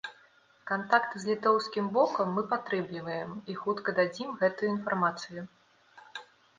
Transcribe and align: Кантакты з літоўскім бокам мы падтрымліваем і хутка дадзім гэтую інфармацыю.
Кантакты 0.69 1.15
з 1.23 1.29
літоўскім 1.31 1.91
бокам 1.99 2.33
мы 2.39 2.45
падтрымліваем 2.55 3.31
і 3.51 3.61
хутка 3.63 3.89
дадзім 4.03 4.29
гэтую 4.45 4.69
інфармацыю. 4.75 5.49